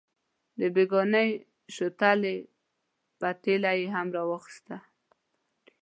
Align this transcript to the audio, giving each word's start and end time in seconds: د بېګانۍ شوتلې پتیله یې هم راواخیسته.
د 0.59 0.61
بېګانۍ 0.75 1.29
شوتلې 1.75 2.35
پتیله 3.19 3.71
یې 3.79 3.85
هم 3.95 4.07
راواخیسته. 4.15 4.77